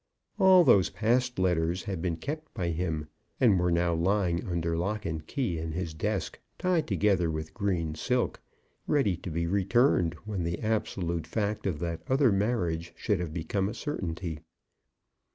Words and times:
All 0.39 0.63
those 0.63 0.89
past 0.89 1.37
letters 1.37 1.83
had 1.83 2.01
been 2.01 2.15
kept 2.15 2.51
by 2.55 2.69
him, 2.69 3.07
and 3.39 3.59
were 3.59 3.69
now 3.69 3.93
lying 3.93 4.43
under 4.47 4.75
lock 4.75 5.05
and 5.05 5.23
key 5.27 5.59
in 5.59 5.73
his 5.73 5.93
desk, 5.93 6.39
tied 6.57 6.87
together 6.87 7.29
with 7.29 7.53
green 7.53 7.93
silk, 7.93 8.41
ready 8.87 9.15
to 9.17 9.29
be 9.29 9.45
returned 9.45 10.15
when 10.25 10.41
the 10.41 10.57
absolute 10.57 11.27
fact 11.27 11.67
of 11.67 11.77
that 11.81 12.01
other 12.09 12.31
marriage 12.31 12.93
should 12.95 13.19
have 13.19 13.31
become 13.31 13.69
a 13.69 13.75
certainty. 13.75 14.39